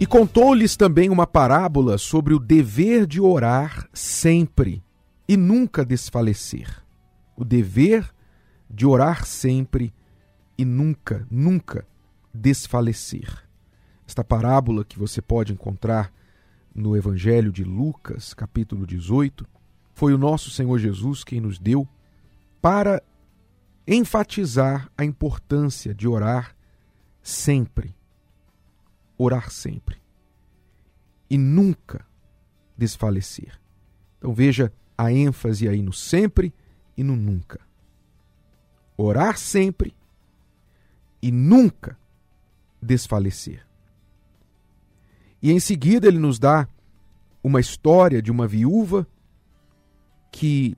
E 0.00 0.06
contou-lhes 0.06 0.76
também 0.76 1.10
uma 1.10 1.26
parábola 1.26 1.98
sobre 1.98 2.32
o 2.32 2.38
dever 2.38 3.06
de 3.06 3.20
orar 3.20 3.86
sempre 3.92 4.82
e 5.28 5.36
nunca 5.36 5.84
desfalecer. 5.84 6.82
O 7.36 7.44
dever 7.44 8.10
de 8.70 8.86
orar 8.86 9.26
sempre 9.26 9.92
e 10.56 10.64
nunca, 10.64 11.26
nunca 11.30 11.86
desfalecer. 12.32 13.46
Esta 14.06 14.24
parábola 14.24 14.86
que 14.86 14.98
você 14.98 15.20
pode 15.20 15.52
encontrar 15.52 16.10
no 16.74 16.96
Evangelho 16.96 17.52
de 17.52 17.62
Lucas, 17.62 18.32
capítulo 18.32 18.86
18, 18.86 19.46
foi 19.92 20.14
o 20.14 20.18
nosso 20.18 20.50
Senhor 20.50 20.78
Jesus 20.78 21.22
quem 21.22 21.42
nos 21.42 21.58
deu 21.58 21.86
para 22.62 23.02
enfatizar 23.86 24.90
a 24.96 25.04
importância 25.04 25.94
de 25.94 26.08
orar 26.08 26.56
sempre. 27.22 27.99
Orar 29.22 29.50
sempre. 29.50 30.00
E 31.28 31.36
nunca 31.36 32.06
desfalecer. 32.74 33.60
Então 34.16 34.32
veja 34.32 34.72
a 34.96 35.12
ênfase 35.12 35.68
aí 35.68 35.82
no 35.82 35.92
sempre 35.92 36.54
e 36.96 37.04
no 37.04 37.14
nunca. 37.16 37.60
Orar 38.96 39.36
sempre 39.36 39.94
e 41.20 41.30
nunca 41.30 41.98
desfalecer. 42.80 43.66
E 45.42 45.52
em 45.52 45.60
seguida 45.60 46.08
ele 46.08 46.18
nos 46.18 46.38
dá 46.38 46.66
uma 47.44 47.60
história 47.60 48.22
de 48.22 48.30
uma 48.30 48.48
viúva 48.48 49.06
que 50.32 50.74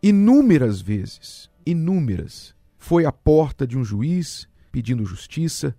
inúmeras 0.00 0.80
vezes, 0.80 1.50
inúmeras, 1.66 2.54
foi 2.78 3.04
à 3.04 3.10
porta 3.10 3.66
de 3.66 3.76
um 3.76 3.82
juiz 3.82 4.48
pedindo 4.70 5.04
justiça, 5.04 5.76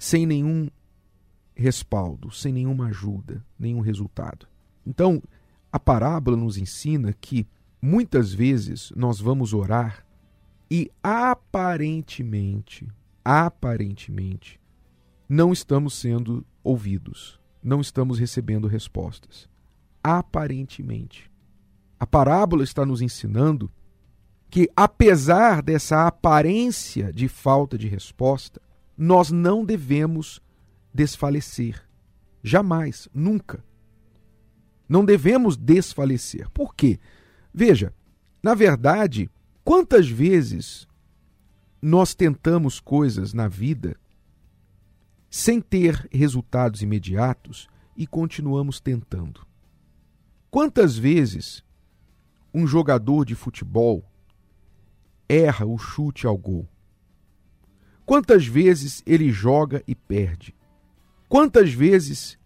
sem 0.00 0.24
nenhum 0.24 0.66
respaldo, 1.54 2.30
sem 2.32 2.54
nenhuma 2.54 2.86
ajuda, 2.86 3.44
nenhum 3.58 3.80
resultado. 3.80 4.48
Então, 4.86 5.22
a 5.70 5.78
parábola 5.78 6.38
nos 6.38 6.56
ensina 6.56 7.12
que 7.12 7.46
muitas 7.82 8.32
vezes 8.32 8.90
nós 8.96 9.20
vamos 9.20 9.52
orar 9.52 10.06
e 10.70 10.90
aparentemente, 11.02 12.88
aparentemente, 13.22 14.58
não 15.28 15.52
estamos 15.52 15.92
sendo 15.92 16.46
ouvidos, 16.64 17.38
não 17.62 17.82
estamos 17.82 18.18
recebendo 18.18 18.66
respostas. 18.66 19.46
Aparentemente. 20.02 21.30
A 21.98 22.06
parábola 22.06 22.64
está 22.64 22.86
nos 22.86 23.02
ensinando 23.02 23.70
que, 24.48 24.70
apesar 24.74 25.60
dessa 25.60 26.06
aparência 26.06 27.12
de 27.12 27.28
falta 27.28 27.76
de 27.76 27.86
resposta, 27.86 28.62
nós 29.02 29.30
não 29.30 29.64
devemos 29.64 30.42
desfalecer. 30.92 31.82
Jamais, 32.42 33.08
nunca. 33.14 33.64
Não 34.86 35.06
devemos 35.06 35.56
desfalecer. 35.56 36.50
Por 36.50 36.74
quê? 36.74 37.00
Veja, 37.52 37.94
na 38.42 38.54
verdade, 38.54 39.30
quantas 39.64 40.06
vezes 40.06 40.86
nós 41.80 42.14
tentamos 42.14 42.78
coisas 42.78 43.32
na 43.32 43.48
vida 43.48 43.96
sem 45.30 45.62
ter 45.62 46.06
resultados 46.12 46.82
imediatos 46.82 47.70
e 47.96 48.06
continuamos 48.06 48.80
tentando. 48.80 49.46
Quantas 50.50 50.98
vezes 50.98 51.64
um 52.52 52.66
jogador 52.66 53.24
de 53.24 53.34
futebol 53.34 54.04
erra 55.26 55.64
o 55.64 55.78
chute 55.78 56.26
ao 56.26 56.36
gol? 56.36 56.68
Quantas 58.10 58.44
vezes 58.44 59.04
ele 59.06 59.30
joga 59.30 59.84
e 59.86 59.94
perde? 59.94 60.52
Quantas 61.28 61.72
vezes, 61.72 62.36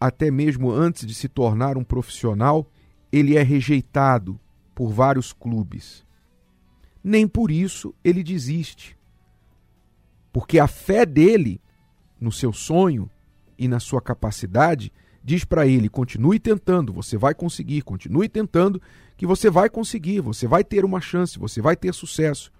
até 0.00 0.28
mesmo 0.28 0.72
antes 0.72 1.06
de 1.06 1.14
se 1.14 1.28
tornar 1.28 1.76
um 1.76 1.84
profissional, 1.84 2.68
ele 3.12 3.36
é 3.36 3.42
rejeitado 3.44 4.40
por 4.74 4.90
vários 4.90 5.32
clubes? 5.32 6.04
Nem 7.04 7.28
por 7.28 7.52
isso 7.52 7.94
ele 8.02 8.24
desiste. 8.24 8.98
Porque 10.32 10.58
a 10.58 10.66
fé 10.66 11.06
dele 11.06 11.60
no 12.20 12.32
seu 12.32 12.52
sonho 12.52 13.08
e 13.56 13.68
na 13.68 13.78
sua 13.78 14.02
capacidade, 14.02 14.92
diz 15.22 15.44
para 15.44 15.64
ele: 15.64 15.88
continue 15.88 16.40
tentando, 16.40 16.92
você 16.92 17.16
vai 17.16 17.36
conseguir, 17.36 17.82
continue 17.82 18.28
tentando, 18.28 18.82
que 19.16 19.28
você 19.28 19.48
vai 19.48 19.70
conseguir, 19.70 20.20
você 20.22 20.48
vai 20.48 20.64
ter 20.64 20.84
uma 20.84 21.00
chance, 21.00 21.38
você 21.38 21.62
vai 21.62 21.76
ter 21.76 21.94
sucesso. 21.94 22.50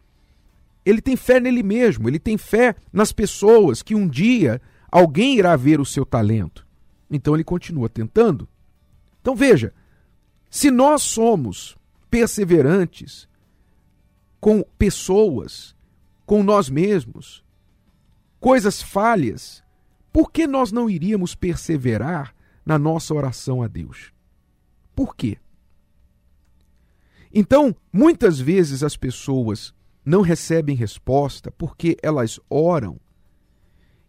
Ele 0.89 1.03
tem 1.03 1.17
fé 1.17 1.39
nele 1.39 1.63
mesmo, 1.63 2.09
ele 2.09 2.19
tem 2.19 2.39
fé 2.39 2.75
nas 2.91 3.13
pessoas 3.13 3.83
que 3.83 3.95
um 3.95 4.09
dia 4.09 4.59
alguém 4.91 5.37
irá 5.37 5.55
ver 5.55 5.83
o 5.83 5.85
seu 5.85 6.07
talento. 6.07 6.67
Então 7.11 7.35
ele 7.35 7.45
continua 7.45 7.91
tentando. 7.91 8.49
Então 9.21 9.37
veja, 9.37 9.75
se 10.49 10.71
nós 10.71 11.03
somos 11.03 11.77
perseverantes 12.09 13.29
com 14.41 14.65
pessoas, 14.79 15.77
com 16.25 16.43
nós 16.43 16.71
mesmos, 16.71 17.45
coisas 18.41 18.81
falhas, 18.81 19.63
por 20.11 20.33
que 20.33 20.47
nós 20.47 20.73
não 20.73 20.89
iríamos 20.89 21.35
perseverar 21.35 22.35
na 22.65 22.79
nossa 22.79 23.13
oração 23.13 23.63
a 23.63 23.69
Deus? 23.69 24.11
Por 24.97 25.15
quê? 25.15 25.37
Então, 27.31 27.77
muitas 27.93 28.41
vezes 28.41 28.83
as 28.83 28.97
pessoas 28.97 29.77
não 30.09 30.23
recebem 30.23 30.75
resposta 30.75 31.51
porque 31.51 31.97
elas 32.03 32.41
oram 32.49 32.99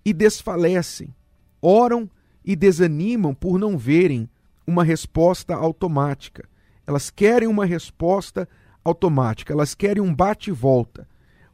e 0.06 0.14
desfalecem, 0.14 1.14
oram 1.62 2.10
e 2.44 2.56
desanimam 2.56 3.34
por 3.34 3.60
não 3.60 3.78
verem 3.78 4.30
uma 4.66 4.84
resposta 4.84 5.54
automática. 5.54 6.48
Elas 6.88 7.09
querem 7.09 7.50
uma 7.50 7.66
resposta 7.66 8.48
automática, 8.84 9.52
elas 9.52 9.76
querem 9.76 10.02
um 10.02 10.16
bate-volta. 10.16 11.06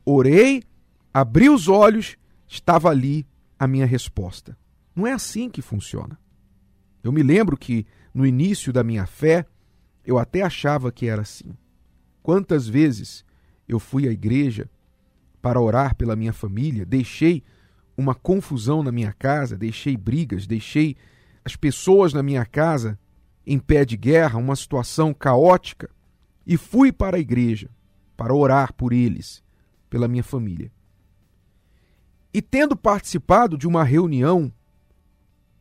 Orei, 0.05 0.61
abri 1.11 1.50
os 1.50 1.67
olhos 1.67 2.16
estava 2.47 2.89
ali 2.89 3.25
a 3.57 3.66
minha 3.67 3.88
resposta. 3.88 4.55
Não 4.95 5.07
é 5.07 5.11
assim 5.11 5.50
que 5.50 5.61
funciona. 5.61 6.19
Eu 7.03 7.11
me 7.11 7.23
lembro 7.23 7.57
que 7.57 7.85
no 8.13 8.25
início 8.25 8.72
da 8.72 8.84
minha 8.84 9.07
fé, 9.07 9.45
eu 10.05 10.19
até 10.19 10.44
achava 10.44 10.91
que 10.91 11.07
era 11.07 11.23
assim. 11.23 11.57
Quantas 12.22 12.67
vezes 12.67 13.25
eu 13.67 13.79
fui 13.79 14.07
à 14.07 14.11
igreja 14.11 14.69
para 15.41 15.61
orar 15.61 15.95
pela 15.95 16.15
minha 16.15 16.33
família, 16.33 16.85
deixei 16.85 17.43
uma 17.97 18.13
confusão 18.13 18.83
na 18.83 18.91
minha 18.91 19.13
casa, 19.13 19.57
deixei 19.57 19.95
brigas, 19.95 20.45
deixei 20.47 20.95
as 21.43 21.55
pessoas 21.55 22.13
na 22.13 22.23
minha 22.23 22.45
casa 22.45 22.99
em 23.45 23.59
pé 23.59 23.85
de 23.85 23.95
guerra, 23.95 24.39
uma 24.39 24.55
situação 24.55 25.13
caótica, 25.13 25.89
e 26.45 26.57
fui 26.57 26.91
para 26.91 27.17
a 27.17 27.19
igreja 27.19 27.69
para 28.17 28.33
orar 28.33 28.73
por 28.73 28.91
eles, 28.91 29.43
pela 29.89 30.07
minha 30.07 30.23
família. 30.23 30.71
E 32.33 32.41
tendo 32.41 32.75
participado 32.75 33.57
de 33.57 33.67
uma 33.67 33.83
reunião 33.83 34.51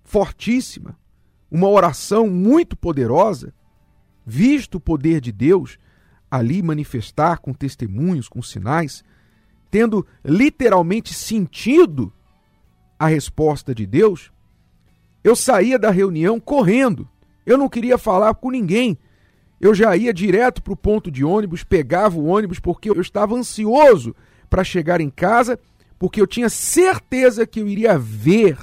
fortíssima, 0.03 0.99
uma 1.51 1.69
oração 1.69 2.29
muito 2.29 2.77
poderosa, 2.77 3.55
visto 4.27 4.77
o 4.77 4.81
poder 4.81 5.21
de 5.21 5.31
Deus 5.31 5.79
ali 6.35 6.63
manifestar 6.63 7.39
com 7.39 7.53
testemunhos, 7.53 8.29
com 8.29 8.43
sinais, 8.43 9.05
tendo 9.71 10.05
literalmente 10.25 11.15
sentido 11.15 12.13
a 12.99 13.07
resposta 13.07 13.73
de 13.73 13.87
Deus, 13.87 14.33
eu 15.23 15.37
saía 15.37 15.79
da 15.79 15.91
reunião 15.91 16.41
correndo. 16.41 17.09
Eu 17.47 17.57
não 17.57 17.69
queria 17.69 17.97
falar 17.97 18.35
com 18.35 18.51
ninguém. 18.51 18.99
Eu 19.61 19.75
já 19.75 19.97
ia 19.97 20.13
direto 20.13 20.61
para 20.61 20.73
o 20.73 20.77
ponto 20.77 21.09
de 21.09 21.25
ônibus, 21.25 21.63
pegava 21.63 22.19
o 22.19 22.27
ônibus 22.27 22.59
porque 22.59 22.91
eu 22.91 23.01
estava 23.01 23.37
ansioso 23.37 24.15
para 24.51 24.65
chegar 24.65 25.01
em 25.01 25.11
casa 25.11 25.59
porque 25.99 26.21
eu 26.21 26.27
tinha 26.27 26.49
certeza 26.49 27.47
que 27.47 27.61
eu 27.61 27.69
iria 27.69 27.97
ver 27.97 28.59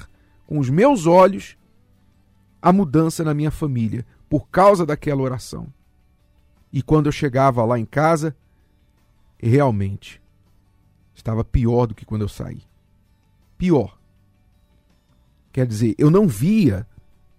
com 0.45 0.59
os 0.59 0.69
meus 0.69 1.05
olhos 1.07 1.57
a 2.61 2.73
mudança 2.73 3.23
na 3.23 3.33
minha 3.33 3.49
família 3.49 4.05
por 4.29 4.49
causa 4.49 4.85
daquela 4.85 5.21
oração. 5.21 5.67
E 6.71 6.81
quando 6.81 7.07
eu 7.07 7.11
chegava 7.11 7.63
lá 7.65 7.77
em 7.77 7.85
casa, 7.85 8.35
realmente 9.37 10.21
estava 11.13 11.43
pior 11.43 11.87
do 11.87 11.95
que 11.95 12.05
quando 12.05 12.21
eu 12.21 12.29
saí. 12.29 12.61
Pior. 13.57 13.97
Quer 15.51 15.67
dizer, 15.67 15.95
eu 15.97 16.09
não 16.09 16.27
via 16.27 16.87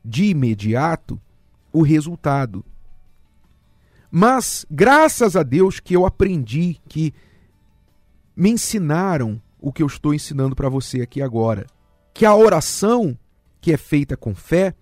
de 0.05 0.26
imediato 0.26 1.20
o 1.73 1.82
resultado. 1.82 2.64
Mas 4.11 4.67
graças 4.70 5.37
a 5.37 5.43
Deus 5.43 5.81
que 5.81 5.96
eu 5.96 6.05
aprendi 6.05 6.79
que 6.88 7.14
me 8.37 8.50
ensinaram 8.50 9.40
o 9.58 9.73
que 9.73 9.82
eu 9.82 9.87
estou 9.87 10.12
ensinando 10.12 10.55
para 10.55 10.69
você 10.69 11.00
aqui 11.00 11.23
agora. 11.23 11.67
Que 12.12 12.26
a 12.26 12.34
oração 12.34 13.17
que 13.61 13.73
é 13.73 13.76
feita 13.76 14.17
com 14.17 14.34
fé, 14.34 14.75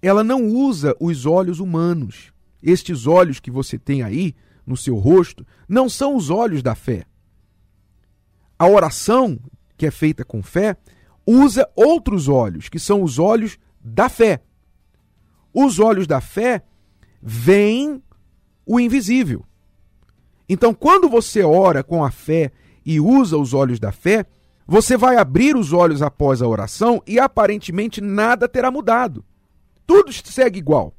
ela 0.00 0.24
não 0.24 0.46
usa 0.46 0.96
os 0.98 1.26
olhos 1.26 1.58
humanos. 1.58 2.32
Estes 2.62 3.06
olhos 3.06 3.40
que 3.40 3.50
você 3.50 3.78
tem 3.78 4.02
aí 4.02 4.34
no 4.66 4.76
seu 4.76 4.96
rosto 4.96 5.46
não 5.68 5.88
são 5.88 6.14
os 6.16 6.30
olhos 6.30 6.62
da 6.62 6.74
fé. 6.74 7.04
A 8.58 8.66
oração 8.68 9.38
que 9.76 9.86
é 9.86 9.90
feita 9.90 10.24
com 10.24 10.42
fé 10.42 10.76
usa 11.26 11.68
outros 11.74 12.28
olhos, 12.28 12.68
que 12.68 12.78
são 12.78 13.02
os 13.02 13.18
olhos 13.18 13.58
da 13.80 14.08
fé. 14.08 14.42
Os 15.54 15.78
olhos 15.78 16.06
da 16.06 16.20
fé 16.20 16.62
veem 17.22 18.02
o 18.66 18.78
invisível. 18.78 19.44
Então, 20.48 20.74
quando 20.74 21.08
você 21.08 21.42
ora 21.42 21.82
com 21.82 22.04
a 22.04 22.10
fé 22.10 22.52
e 22.84 23.00
usa 23.00 23.36
os 23.38 23.54
olhos 23.54 23.78
da 23.78 23.92
fé, 23.92 24.26
você 24.66 24.96
vai 24.96 25.16
abrir 25.16 25.56
os 25.56 25.72
olhos 25.72 26.02
após 26.02 26.42
a 26.42 26.46
oração 26.46 27.02
e 27.06 27.18
aparentemente 27.18 28.00
nada 28.00 28.48
terá 28.48 28.70
mudado. 28.70 29.24
Tudo 29.86 30.12
segue 30.12 30.58
igual. 30.58 30.94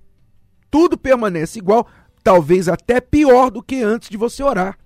Tudo 0.71 0.97
permanece 0.97 1.59
igual, 1.59 1.87
talvez 2.23 2.67
até 2.69 3.01
pior 3.01 3.51
do 3.51 3.61
que 3.61 3.83
antes 3.83 4.09
de 4.09 4.17
você 4.17 4.41
orar. 4.41 4.79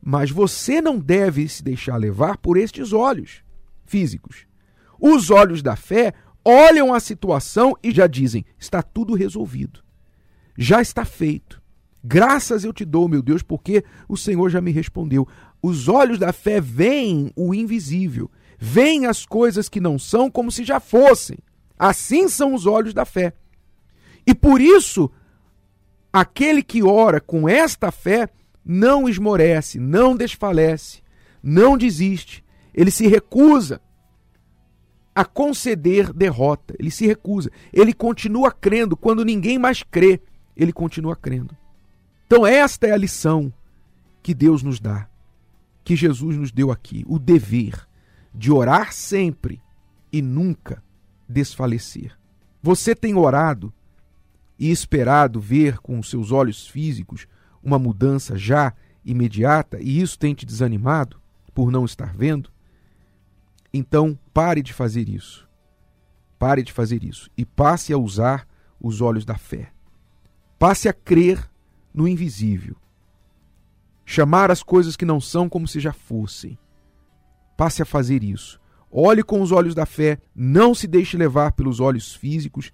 Mas 0.00 0.30
você 0.30 0.80
não 0.80 0.98
deve 0.98 1.48
se 1.48 1.64
deixar 1.64 1.96
levar 1.96 2.36
por 2.36 2.56
estes 2.56 2.92
olhos 2.92 3.42
físicos. 3.86 4.46
Os 5.00 5.30
olhos 5.30 5.62
da 5.62 5.74
fé 5.74 6.12
olham 6.44 6.94
a 6.94 7.00
situação 7.00 7.74
e 7.82 7.90
já 7.90 8.06
dizem: 8.06 8.44
está 8.58 8.82
tudo 8.82 9.14
resolvido. 9.14 9.82
Já 10.56 10.80
está 10.80 11.04
feito. 11.04 11.60
Graças 12.04 12.64
eu 12.64 12.72
te 12.72 12.84
dou, 12.84 13.08
meu 13.08 13.20
Deus, 13.20 13.42
porque 13.42 13.82
o 14.08 14.16
Senhor 14.16 14.48
já 14.48 14.60
me 14.60 14.70
respondeu. 14.70 15.26
Os 15.60 15.88
olhos 15.88 16.18
da 16.18 16.32
fé 16.32 16.60
veem 16.60 17.32
o 17.34 17.52
invisível, 17.52 18.30
veem 18.58 19.06
as 19.06 19.26
coisas 19.26 19.68
que 19.68 19.80
não 19.80 19.98
são 19.98 20.30
como 20.30 20.52
se 20.52 20.64
já 20.64 20.78
fossem. 20.78 21.38
Assim 21.76 22.28
são 22.28 22.54
os 22.54 22.64
olhos 22.64 22.94
da 22.94 23.04
fé. 23.04 23.34
E 24.26 24.34
por 24.34 24.60
isso, 24.60 25.10
aquele 26.12 26.62
que 26.62 26.82
ora 26.82 27.20
com 27.20 27.48
esta 27.48 27.92
fé 27.92 28.28
não 28.64 29.08
esmorece, 29.08 29.78
não 29.78 30.16
desfalece, 30.16 31.00
não 31.42 31.78
desiste. 31.78 32.44
Ele 32.74 32.90
se 32.90 33.06
recusa 33.06 33.80
a 35.14 35.24
conceder 35.24 36.12
derrota. 36.12 36.74
Ele 36.78 36.90
se 36.90 37.06
recusa. 37.06 37.50
Ele 37.72 37.94
continua 37.94 38.52
crendo 38.52 38.96
quando 38.96 39.24
ninguém 39.24 39.58
mais 39.58 39.82
crê. 39.82 40.20
Ele 40.56 40.72
continua 40.72 41.16
crendo. 41.16 41.56
Então, 42.26 42.44
esta 42.44 42.86
é 42.88 42.90
a 42.90 42.96
lição 42.96 43.52
que 44.22 44.34
Deus 44.34 44.62
nos 44.62 44.80
dá, 44.80 45.08
que 45.84 45.94
Jesus 45.94 46.36
nos 46.36 46.50
deu 46.50 46.72
aqui: 46.72 47.04
o 47.06 47.18
dever 47.18 47.86
de 48.34 48.50
orar 48.50 48.92
sempre 48.92 49.62
e 50.12 50.20
nunca 50.20 50.82
desfalecer. 51.28 52.18
Você 52.62 52.94
tem 52.94 53.14
orado 53.14 53.72
e 54.58 54.70
esperado 54.70 55.40
ver 55.40 55.78
com 55.78 55.98
os 55.98 56.08
seus 56.08 56.32
olhos 56.32 56.66
físicos 56.66 57.26
uma 57.62 57.78
mudança 57.78 58.36
já 58.36 58.72
imediata 59.04 59.78
e 59.80 60.00
isso 60.00 60.18
tem 60.18 60.34
te 60.34 60.46
desanimado 60.46 61.20
por 61.54 61.70
não 61.70 61.84
estar 61.84 62.14
vendo, 62.14 62.50
então 63.72 64.18
pare 64.32 64.62
de 64.62 64.72
fazer 64.72 65.08
isso. 65.08 65.48
Pare 66.38 66.62
de 66.62 66.72
fazer 66.72 67.02
isso 67.02 67.30
e 67.36 67.44
passe 67.44 67.92
a 67.92 67.98
usar 67.98 68.46
os 68.80 69.00
olhos 69.00 69.24
da 69.24 69.36
fé. 69.36 69.72
Passe 70.58 70.88
a 70.88 70.92
crer 70.92 71.50
no 71.92 72.06
invisível. 72.06 72.76
Chamar 74.04 74.50
as 74.50 74.62
coisas 74.62 74.96
que 74.96 75.04
não 75.04 75.20
são 75.20 75.48
como 75.48 75.66
se 75.66 75.80
já 75.80 75.92
fossem. 75.92 76.58
Passe 77.56 77.82
a 77.82 77.86
fazer 77.86 78.22
isso. 78.22 78.60
Olhe 78.90 79.22
com 79.22 79.40
os 79.40 79.50
olhos 79.50 79.74
da 79.74 79.84
fé, 79.84 80.18
não 80.34 80.74
se 80.74 80.86
deixe 80.86 81.16
levar 81.16 81.52
pelos 81.52 81.80
olhos 81.80 82.14
físicos 82.14 82.72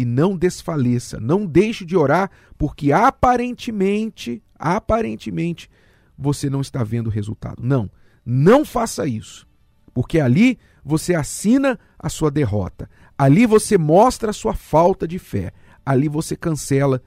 e 0.00 0.04
não 0.06 0.34
desfaleça, 0.34 1.20
não 1.20 1.44
deixe 1.44 1.84
de 1.84 1.94
orar, 1.94 2.30
porque 2.56 2.90
aparentemente, 2.90 4.42
aparentemente, 4.58 5.68
você 6.16 6.48
não 6.48 6.62
está 6.62 6.82
vendo 6.82 7.08
o 7.08 7.10
resultado. 7.10 7.62
Não, 7.62 7.90
não 8.24 8.64
faça 8.64 9.06
isso, 9.06 9.46
porque 9.92 10.18
ali 10.18 10.58
você 10.82 11.14
assina 11.14 11.78
a 11.98 12.08
sua 12.08 12.30
derrota, 12.30 12.88
ali 13.18 13.44
você 13.44 13.76
mostra 13.76 14.30
a 14.30 14.32
sua 14.32 14.54
falta 14.54 15.06
de 15.06 15.18
fé, 15.18 15.52
ali 15.84 16.08
você 16.08 16.34
cancela 16.34 17.02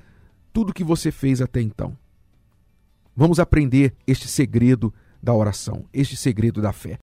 tudo 0.54 0.72
que 0.72 0.84
você 0.84 1.12
fez 1.12 1.42
até 1.42 1.62
então. 1.62 1.98
Vamos 3.16 3.40
aprender 3.40 3.96
este 4.06 4.28
segredo 4.28 4.94
da 5.20 5.34
oração, 5.34 5.86
este 5.92 6.16
segredo 6.16 6.62
da 6.62 6.72
fé. 6.72 6.92